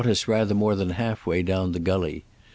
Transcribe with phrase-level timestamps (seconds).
[0.03, 2.23] ^35 us rather more than halfway down the gully.